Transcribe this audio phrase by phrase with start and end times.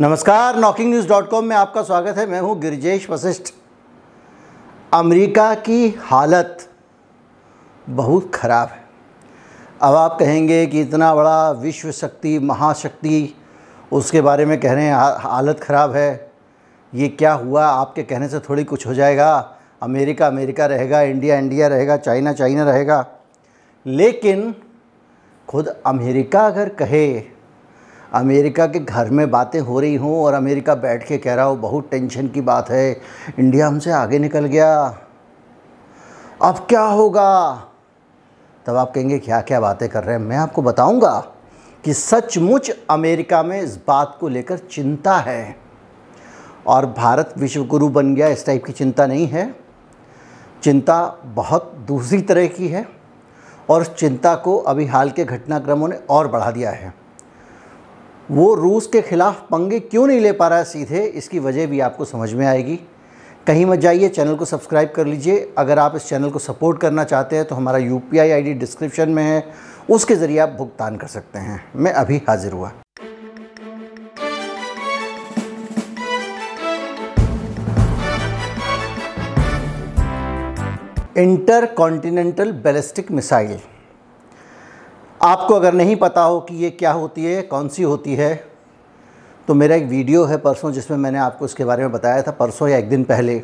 [0.00, 3.52] नमस्कार knocking news dot com में आपका स्वागत है। मैं हूँ गिरिजेश वशिष्ठ।
[4.94, 6.68] अमेरिका की हालत
[7.90, 8.84] बहुत ख़राब है।
[9.82, 13.34] अब आप कहेंगे कि इतना बड़ा विश्व शक्ति, महाशक्ति,
[13.92, 16.32] उसके बारे में कह रहे हैं, हालत ख़राब है।
[16.94, 17.66] ये क्या हुआ?
[17.66, 22.64] आपके कहने से थोड़ी कुछ हो जाएगा। अमेरिका अमेरिका रहेगा, इंडिया इंडिया रहेगा, चाइना चाइना
[22.64, 23.06] रहेगा।
[23.86, 24.54] लेकिन
[25.48, 27.35] खुद अमेरिका अगर कहे
[28.16, 31.56] अमेरिका के घर में बातें हो रही हों और अमेरिका बैठ के कह रहा हो,
[31.56, 33.00] बहुत टेंशन की बात है,
[33.38, 34.98] इंडिया हमसे आगे निकल गया।
[36.42, 37.54] अब क्या होगा?
[38.66, 40.22] तब आप कहेंगे, क्या क्या बातें कर रहे हैं?
[40.22, 41.32] मैं आपको बताऊँगा
[41.84, 45.56] कि सचमुच अमेरिका में इस बात को लेकर चिंता है।
[46.66, 49.54] और भारत विश्वगुरु बन गया, इस टाइप की चिंता नहीं है।
[50.62, 52.88] चिंता बहुत दूसरी तरह की है
[53.70, 57.05] और उस चिंता को अभी हाल के घटनाक्रमों ने और बढ़ा दिया है।
[58.30, 61.02] वो रूस के ख़िलाफ़ पंगे क्यों नहीं ले पा रहा है सीधे?
[61.06, 62.78] इसकी वजह भी आपको समझ में आएगी।
[63.46, 67.04] कहीं मत जाइए, चैनल को सब्सक्राइब कर लीजिए। अगर आप इस चैनल को सपोर्ट करना
[67.04, 69.44] चाहते हैं तो हमारा यू पी आई डिस्क्रिप्शन में है।
[69.90, 72.72] उसके ज़रिए आप भुगतान कर सकते हैं। मैं अभी हाजिर हुआ।
[81.76, 83.58] Intercontinental ballistic missile.
[85.20, 88.34] आपको अगर नहीं पता हो कि ये क्या होती है, कौन सी होती है
[89.48, 92.68] तो मेरा एक वीडियो है परसों जिसमें मैंने आपको इसके बारे में बताया था, परसों
[92.68, 93.42] या एक दिन पहले।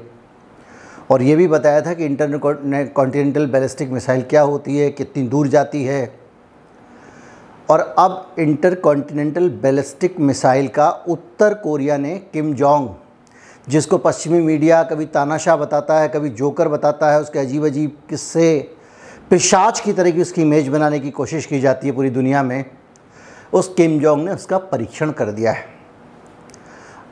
[1.10, 5.48] और ये भी बताया था कि इंटर कॉन्टिनेंटल बैलिस्टिक मिसाइल क्या होती है, कितनी दूर
[5.48, 6.14] जाती है।
[7.68, 12.88] और अब इंटर कॉन्टिनेंटल बैलिस्टिक मिसाइल का उत्तर कोरिया ने किम जोंग,
[13.68, 18.74] जिसको पश्चिमी मीडिया कभी तानाशाह बताता है, कभी जोकर बताता है, उसके अजीब अजीब किस्से
[19.32, 22.64] पिशाच की तरह की उसकी इमेज बनाने की कोशिश की जाती है पूरी दुनिया में,
[23.52, 25.64] उस किम जोंग ने उसका परीक्षण कर दिया है।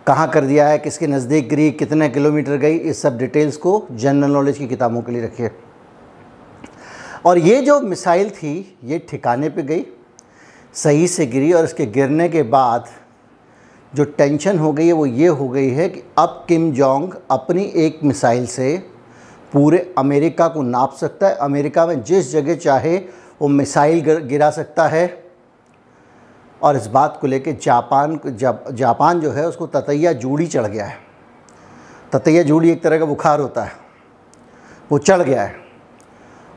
[0.06, 0.78] कहाँ कर दिया है?
[0.78, 2.76] किसके नज़दीक गिरी कितने किलोमीटर गई?
[2.76, 5.50] इस सब डिटेल्स को जनरल नॉलेज की किताबों के लिए रखिए।
[7.26, 9.86] और ये जो मिसाइल थी, ये ठिकाने पे गई,
[10.74, 12.90] सही से गिरी और इसके गिरने के बाद
[13.94, 17.72] जो टेंशन हो गई है, वो ये हो गई है कि अब किम जोंग अपनी
[17.76, 18.89] एक मिसाइल से
[19.52, 22.96] पूरे अमेरिका को नाप सकता है। अमेरिका में जिस जगह चाहे
[23.42, 25.30] वो मिसाइल गिरा सकता है।
[26.62, 30.86] और इस बात को लेके जापान जा, जापान जो है उसको ततैया जूड़ी चढ़ गया
[30.86, 30.98] है।
[32.12, 33.72] ततैया जूड़ी एक तरह का बुखार होता है।
[34.92, 35.56] वो चढ़ गया है।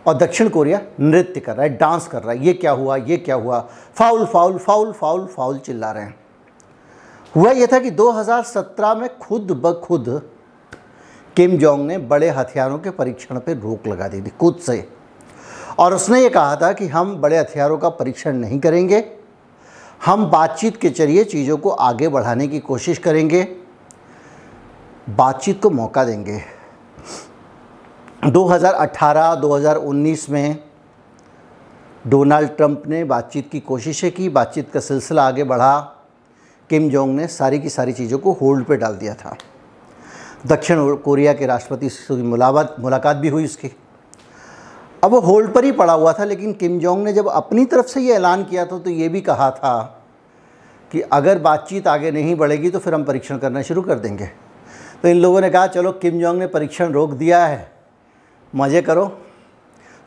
[0.08, 3.18] और दक्षिण कोरिया नृत्य कर रहा है डांस कर रहा है। ये क्या हुआ ये
[3.18, 3.60] क्या हुआ?
[3.96, 6.16] Foul foul foul foul foul चिल्ला रहे हैं।
[7.36, 10.30] हुआ ये था कि 2017 में खुद ब खुद
[11.35, 14.89] किम जोंग ने बड़े हथियारों के परीक्षण पर रोक लगा दी थी, खुद से।
[15.79, 19.05] और उसने ये कहा था कि हम बड़े हथियारों का परीक्षण नहीं करेंगे,
[20.05, 23.55] हम बातचीत के ज़रिए चीज़ों को आगे बढ़ाने की कोशिश करेंगे,
[25.09, 26.41] बातचीत को मौका देंगे।
[28.25, 30.63] 2018-2019 में
[32.05, 35.79] डोनाल्ड ट्रंप ने बातचीत की कोशिशें की, बातचीत का सिलसिला आगे बढ़ा।
[36.69, 39.38] किम जोंग ने सारी की सारी चीज़ों को होल्ड पे डाल दिया था।
[40.44, 43.72] दक्षिण कोरिया के राष्ट्रपति से मुलाकात मुलाकात भी हुई उसकी।
[45.04, 47.88] अब वो होल्ड पर ही पड़ा हुआ था, लेकिन किम जोंग ने जब अपनी तरफ़
[47.88, 49.81] से ये ऐलान किया था तो ये भी कहा था
[50.92, 54.26] कि अगर बातचीत आगे नहीं बढ़ेगी तो फिर हम परीक्षण करना शुरू कर देंगे।
[55.04, 57.72] तो इन लोगों ने कहा, चलो किम जोंग ने परीक्षण रोक दिया है।
[58.54, 59.12] मज़े करो।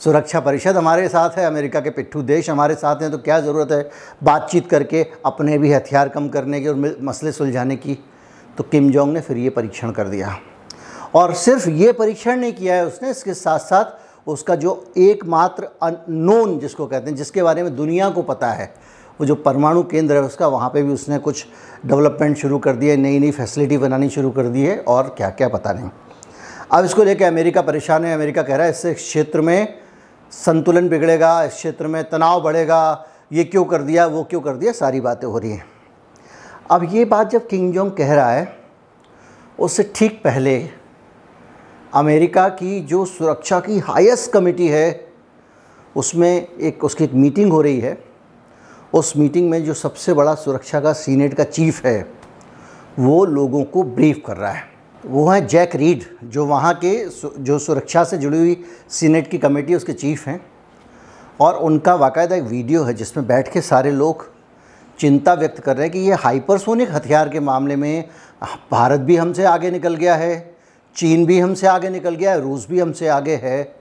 [0.01, 3.73] सुरक्षा परिषद हमारे साथ है, अमेरिका के पिट्ठू देश हमारे साथ हैं तो क्या ज़रूरत
[3.73, 3.91] है
[4.23, 7.99] बातचीत करके अपने भी हथियार कम करने की और मसले सुलझाने की?
[8.59, 10.37] तो किम जोंग ने फिर ये परीक्षण कर दिया।
[11.15, 16.59] और सिर्फ़ ये परीक्षण नहीं किया है उसने, इसके साथ साथ उसका जो एकमात्र अननोन
[16.59, 18.75] जिसको कहते हैं, जिसके बारे में दुनिया को पता है,
[19.21, 21.47] वो जो परमाणु केंद्र है उसका, वहाँ पे भी उसने कुछ
[21.87, 25.49] डेवलपमेंट शुरू कर दिए नई नई फैसिलिटी बनानी शुरू कर दी है, और क्या क्या
[25.49, 25.91] पता नहीं।
[26.73, 29.79] अब इसको लेकर अमेरिका परेशान है। अमेरिका कह रहा है, इससे क्षेत्र में
[30.33, 34.73] संतुलन बिगड़ेगा, इस क्षेत्र में तनाव बढ़ेगा, ये क्यों कर दिया, वो क्यों कर दिया,
[34.73, 35.65] सारी बातें हो रही हैं।
[36.71, 38.59] अब ये बात जब किंग जोंग कह रहा है,
[39.61, 40.69] उससे ठीक पहले
[41.95, 45.09] अमेरिका की जो सुरक्षा की हाईएस्ट कमेटी है,
[45.97, 48.05] उसमें एक, उसकी एक मीटिंग हो रही है।
[48.95, 52.13] उस मीटिंग में जो सबसे बड़ा सुरक्षा का सीनेट का चीफ है,
[52.99, 54.63] वो लोगों को ब्रीफ कर रहा है।
[55.07, 57.09] वो हैं जैक रीड, जो वहाँ के
[57.43, 60.47] जो सुरक्षा से जुड़ी हुई सीनेट की कमेटी, उसके चीफ हैं।
[61.41, 64.36] और उनका बाकायदा एक वीडियो है, जिसमें बैठ के सारे लोग
[64.99, 68.09] चिंता व्यक्त कर रहे हैं कि ये हाइपरसोनिक हथियार के मामले में
[68.71, 70.55] भारत भी हमसे आगे निकल गया है,
[70.97, 73.75] चीन भी हमसे आगे निकल गया है, रूस भी हमसे आगे है।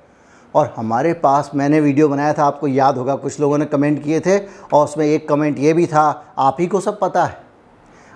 [0.53, 4.19] और हमारे पास मैंने वीडियो बनाया था, आपको याद होगा, कुछ लोगों ने कमेंट किए
[4.19, 4.37] थे
[4.73, 7.37] और उसमें एक कमेंट ये भी था, आप ही को सब पता है।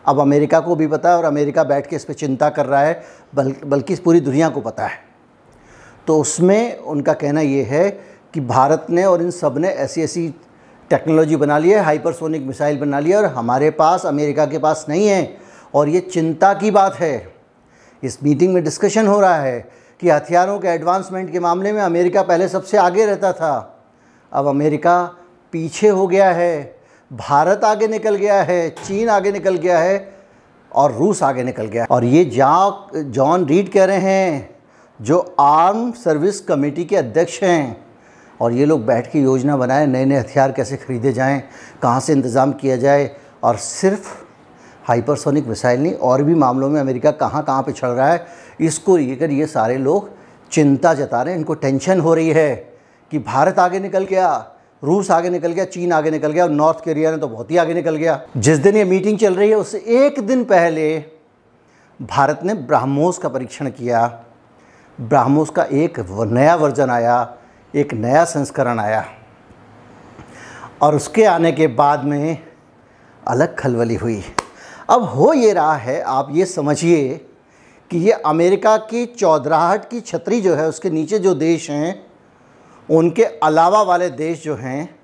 [0.05, 2.81] अब अमेरिका को भी पता है और अमेरिका बैठ के इस पर चिंता कर रहा
[2.81, 3.03] है,
[3.35, 4.97] बल, बल्कि पूरी दुनिया को पता है।
[6.07, 7.89] तो उसमें उनका कहना ये है
[8.33, 10.33] कि भारत ने और इन सबने ऐसी ऐसी
[10.89, 15.07] टेक्नोलॉजी बना ली है, हाइपरसोनिक मिसाइल बना लिया और हमारे पास, अमेरिका के पास नहीं
[15.07, 15.37] है।
[15.73, 17.33] और ये चिंता की बात है।
[18.03, 22.21] इस मीटिंग में डिस्कशन हो रहा है कि हथियारों के एडवांसमेंट के मामले में अमेरिका
[22.21, 23.83] पहले सबसे आगे रहता था।
[24.33, 25.15] अब अमेरिका
[25.51, 26.79] पीछे हो गया है।
[27.13, 30.13] भारत आगे निकल गया है, चीन आगे निकल गया है
[30.75, 34.55] और रूस आगे निकल गया। है और ये जा जॉन रीड कह रहे हैं,
[35.01, 37.88] जो आर्म सर्विस कमेटी के अध्यक्ष हैं।
[38.39, 41.41] और ये लोग बैठ के योजना बनाए नए नए हथियार कैसे ख़रीदे जाएँ,
[41.81, 43.09] कहाँ से इंतज़ाम किया जाए
[43.43, 44.07] और सिर्फ़
[44.83, 48.25] हाइपरसोनिक मिसाइल नहीं, और भी मामलों में अमेरिका कहाँ कहाँ पे चल रहा है,
[48.61, 50.09] इसको लेकर ये सारे लोग
[50.51, 52.55] चिंता जता रहे हैं। इनको टेंशन हो रही है
[53.11, 54.29] कि भारत आगे निकल गया,
[54.83, 57.57] रूस आगे निकल गया, चीन आगे निकल गया, और नॉर्थ कोरिया ने तो बहुत ही
[57.57, 60.97] आगे निकल गया। जिस दिन ये मीटिंग चल रही है उससे एक दिन पहले
[61.99, 64.05] भारत ने ब्राह्मोस का परीक्षण किया।
[64.99, 67.17] ब्राह्मोस का एक नया वर्जन आया
[67.73, 69.03] एक नया संस्करण आया
[70.81, 72.37] और उसके आने के बाद में
[73.23, 74.21] अलग खलबली हुई।
[74.89, 77.13] अब हो ये रहा है, आप ये समझिए
[77.91, 82.05] कि ये अमेरिका की चौधराहट की छतरी जो है, उसके नीचे जो देश हैं,
[82.89, 84.95] उनके अलावा वाले देश जो हैं,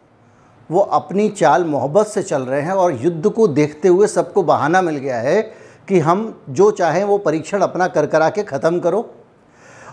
[0.70, 4.82] वो अपनी चाल मोहब्बत से चल रहे हैं और युद्ध को देखते हुए सबको बहाना
[4.82, 5.42] मिल गया है
[5.88, 9.14] कि हम जो चाहें वो परीक्षण अपना कर करा के ख़त्म करो।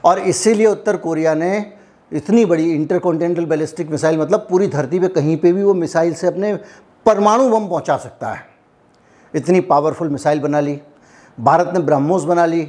[0.04, 1.81] और इसीलिए उत्तर कोरिया ने
[2.12, 6.26] इतनी बड़ी इंटरकॉन्टिनेंटल बैलिस्टिक मिसाइल मतलब पूरी धरती पे कहीं पे भी वो मिसाइल से
[6.26, 6.54] अपने
[7.06, 8.46] परमाणु बम पहुँचा सकता है।
[9.34, 10.80] इतनी पावरफुल मिसाइल बना ली।
[11.40, 12.62] भारत ने ब्रह्मोस बना ली।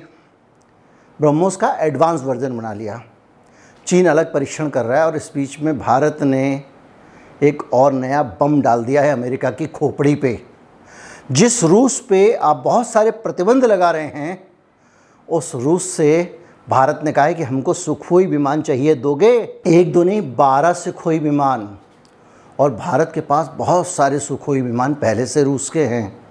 [1.22, 3.04] ब्रह्मोस का एडवांस वर्जन बना लिया।
[3.88, 6.64] चीन अलग परीक्षण कर रहा है और इस बीच में भारत ने
[7.44, 10.40] एक और नया बम डाल दिया है अमेरिका की खोपड़ी पे।
[11.32, 14.48] जिस रूस पे आप बहुत सारे प्रतिबंध लगा रहे हैं,
[15.30, 19.62] उस रूस से भारत ने कहा है कि हमको सुखोई विमान चाहिए, दोगे?
[19.68, 21.78] एक दो नहीं, बारह सुखोई विमान।
[22.60, 26.24] और भारत के पास बहुत सारे सुखोई विमान पहले से रूस के हैं।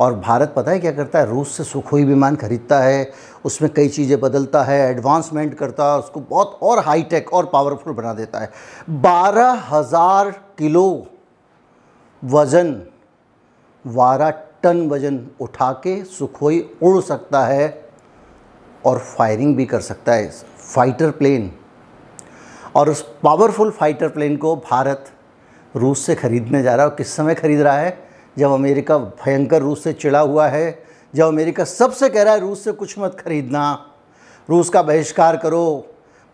[0.00, 1.26] और भारत पता है क्या करता है?
[1.26, 3.10] रूस से सुखोई विमान खरीदता है,
[3.44, 8.14] उसमें कई चीज़ें बदलता है एडवांसमेंट करता है, उसको बहुत और हाईटेक और पावरफुल बना
[8.14, 8.50] देता है।
[8.90, 11.06] बारह हज़ार किलो
[12.22, 12.72] वज़न,
[13.84, 14.30] बारह
[14.62, 17.89] टन वज़न उठा के सुखोई उड़ सकता है।
[18.84, 21.52] और फायरिंग भी कर सकता है फाइटर प्लेन।
[22.74, 25.10] और उस पावरफुल फाइटर प्लेन को भारत
[25.76, 28.08] रूस से ख़रीदने जा रहा है। और किस समय ख़रीद रहा है?
[28.38, 30.82] जब अमेरिका भयंकर रूस से चिड़ा हुआ है।
[31.14, 33.86] जब अमेरिका सबसे कह रहा है, रूस से कुछ मत खरीदना।
[34.50, 35.86] रूस का बहिष्कार करो।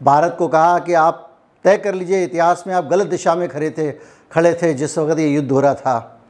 [0.03, 3.71] भारत को कहा कि आप तय कर लीजिए, इतिहास में आप गलत दिशा में खड़े
[3.71, 3.93] थे
[4.33, 6.21] खड़े थे, जिस वक्त ये युद्ध हो रहा था।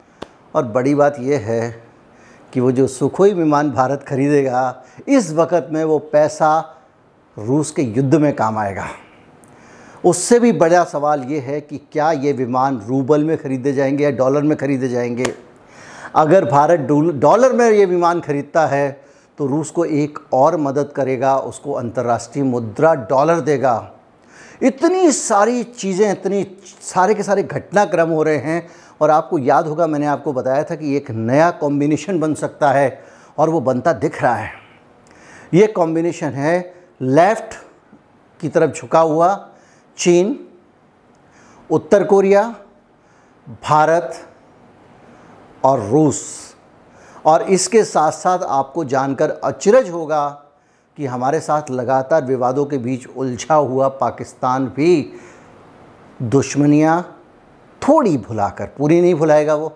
[0.55, 1.86] और बड़ी बात यह है
[2.57, 6.49] कि वो जो सुखोई विमान भारत खरीदेगा, इस वक्त में वो पैसा
[7.37, 8.87] रूस के युद्ध में काम आएगा।
[10.05, 14.11] उससे भी बड़ा सवाल ये है कि क्या ये विमान रूबल में ख़रीदे जाएँगे या
[14.13, 15.35] डॉलर में ख़रीदे जाएँगे?
[16.15, 16.81] अगर भारत
[17.21, 18.89] डॉलर में ये विमान खरीदता है
[19.39, 23.77] तो रूस को एक और मदद करेगा, उसको अंतर्राष्ट्रीय मुद्रा डॉलर देगा।
[24.63, 26.45] इतनी सारी चीज़ें, इतनी
[26.83, 28.69] सारे के सारे घटनाक्रम हो रहे हैं
[29.01, 33.05] और आपको याद होगा, मैंने आपको बताया था कि एक नया कॉम्बिनेशन बन सकता है
[33.39, 34.51] और वो बनता दिख रहा है।
[35.55, 36.59] ये कॉम्बिनेशन है
[37.03, 37.55] लेफ़्ट
[38.41, 39.35] की तरफ़ झुका हुआ
[39.99, 40.39] चीन,
[41.71, 42.43] उत्तर कोरिया,
[43.65, 44.15] भारत
[45.65, 46.25] और रूस।
[47.25, 50.46] और इसके साथ साथ आपको जानकर अचरज होगा
[50.97, 55.13] कि हमारे साथ लगातार विवादों के बीच उलझा हुआ पाकिस्तान भी
[56.23, 57.01] दुश्मनियाँ
[57.83, 59.73] थोड़ी भुलाकर, पूरी नहीं भुलाएगा वो।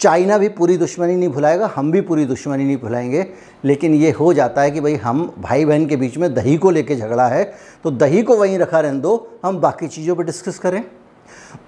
[0.00, 3.26] चाइना भी पूरी दुश्मनी नहीं भुलाएगा, हम भी पूरी दुश्मनी नहीं भुलाएँगे।
[3.64, 6.70] लेकिन ये हो जाता है कि भाई, हम भाई बहन के बीच में दही को
[6.70, 7.44] लेके झगड़ा है
[7.84, 10.82] तो दही को वहीं रखा रहने दो, हम बाकी चीज़ों पर डिस्कस करें।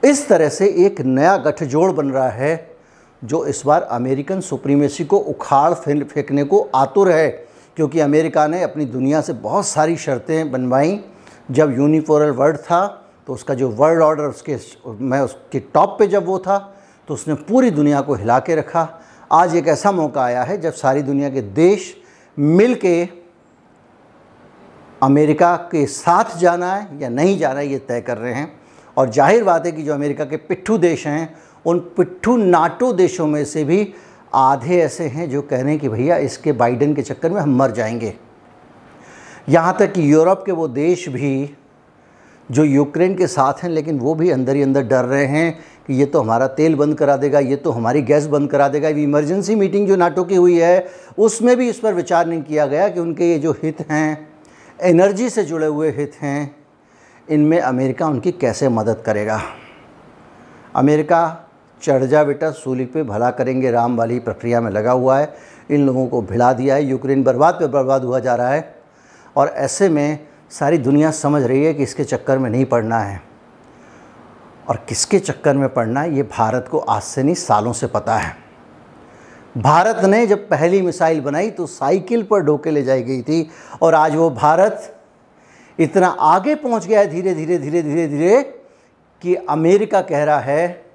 [0.05, 2.77] इस तरह से एक नया गठजोड़ बन रहा है,
[3.23, 7.48] जो इस बार अमेरिकन सुप्रीमेसी को उखाड़ फेंकने को आतुर है।
[7.79, 10.99] क्योंकि अमेरिका ने अपनी दुनिया से बहुत सारी शर्तें बनवाई।
[11.51, 12.87] जब यूनिपोरल वर्ल्ड था
[13.27, 16.59] तो उसका जो वर्ल्ड ऑर्डर उसके, मैं उसके टॉप पे जब वो था
[17.09, 18.89] तो उसने पूरी दुनिया को हिला के रखा।
[19.31, 21.95] आज एक ऐसा मौका आया है, जब सारी दुनिया के देश
[22.37, 23.09] मिल के
[25.03, 28.53] अमेरिका के साथ जाना है या नहीं जाना है, ये तय कर रहे हैं।
[28.97, 31.35] और ज़ाहिर बात है कि जो अमेरिका के पिट्ठू देश हैं,
[31.67, 33.83] उन पिट्ठू नाटो देशों में से भी
[34.35, 37.57] आधे ऐसे हैं जो कह रहे हैं कि भैया इसके बाइडन के चक्कर में हम
[37.57, 38.15] मर जाएँगे।
[39.49, 41.55] यहाँ तक कि यूरोप के वो देश भी
[42.51, 45.95] जो यूक्रेन के साथ हैं, लेकिन वो भी अंदर ही अंदर डर रहे हैं कि
[45.95, 49.55] ये तो हमारा तेल बंद करा देगा, ये तो हमारी गैस बंद करा देगा। इमरजेंसी
[49.55, 53.01] मीटिंग जो नाटो की हुई है, उसमें भी इस पर विचार नहीं किया गया कि
[53.01, 54.29] उनके ये जो हित हैं,
[54.83, 56.57] एनर्जी से जुड़े हुए हित हैं,
[57.31, 59.43] इनमें अमेरिका उनकी कैसे मदद करेगा?
[60.75, 61.48] अमेरिका
[61.83, 65.35] चढ़ जा बेटा, सूली पे भला करेंगे, राम वाली प्रक्रिया में लगा हुआ है।
[65.71, 68.75] इन लोगों को भिड़ा दिया है, यूक्रेन बर्बाद पे बर्बाद हुआ जा रहा है।
[69.37, 70.19] और ऐसे में
[70.51, 73.23] सारी दुनिया समझ रही है कि इसके चक्कर में नहीं पड़ना है।
[74.69, 78.17] और किसके चक्कर में पड़ना है, ये भारत को आज से नहीं, सालों से पता
[78.17, 78.37] है।
[79.59, 83.51] भारत ने जब पहली मिसाइल बनाई तो साइकिल पर ढोके ले जाई गई थी।
[83.83, 84.95] और आज वो भारत
[85.79, 88.43] इतना आगे पहुँच गया है धीरे धीरे धीरे धीरे धीरे
[89.23, 90.88] कि अमेरिका कह रहा है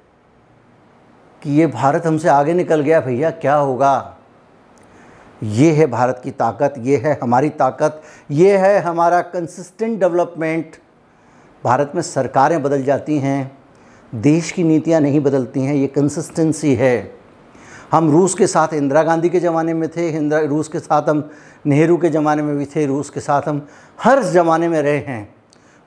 [1.43, 4.17] कि ये भारत हमसे आगे निकल गया भैया, क्या होगा?
[5.43, 10.75] ये है भारत की ताकत, ये है हमारी ताकत, ये है हमारा कंसिस्टेंट डेवलपमेंट
[11.63, 13.57] भारत में सरकारें बदल जाती हैं,
[14.15, 17.15] देश की नीतियाँ नहीं बदलती हैं, ये कंसिस्टेंसी है।
[17.91, 21.29] हम रूस के साथ इंदिरा गांधी के ज़माने में थे, इंदिरा, रूस के साथ हम
[21.65, 23.67] नेहरू के ज़माने में भी थे, रूस के साथ हम
[24.03, 25.35] हर ज़माने में रहे हैं।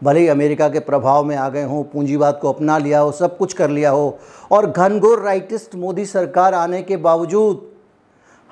[0.04, 3.38] भले ही अमेरिका के प्रभाव में आ गए हों, पूंजीवाद को अपना लिया हो, सब
[3.38, 4.18] कुछ कर लिया हो,
[4.50, 7.72] और घनघोर राइटिस्ट मोदी सरकार आने के बावजूद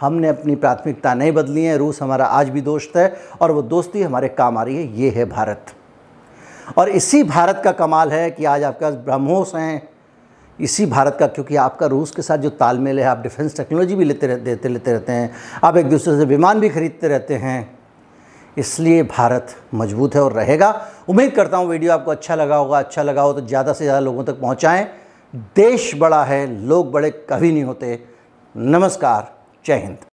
[0.00, 4.02] हमने अपनी प्राथमिकता नहीं बदली है। रूस हमारा आज भी दोस्त है और वो दोस्ती
[4.02, 5.66] हमारे काम आ रही है। ये है भारत।
[6.78, 9.88] और इसी भारत का कमाल है कि आज आपके ब्रह्मोस हैं।
[10.60, 14.04] इसी भारत का, क्योंकि आपका रूस के साथ जो तालमेल है, आप डिफेंस टेक्नोलॉजी भी
[14.04, 15.32] लेते रहते देते, लेते रहते हैं।
[15.64, 17.73] आप एक दूसरे से विमान भी खरीदते रहते हैं।
[18.56, 20.70] इसलिए भारत मज़बूत है और रहेगा।
[21.08, 24.00] उम्मीद करता हूँ वीडियो आपको अच्छा लगा होगा अच्छा लगा हो तो ज़्यादा से ज़्यादा
[24.00, 24.86] लोगों तक पहुँचाएँ।
[25.56, 27.98] देश बड़ा है, लोग बड़े कभी नहीं होते।
[28.54, 29.32] नमस्कार,
[29.64, 30.13] जय हिंद।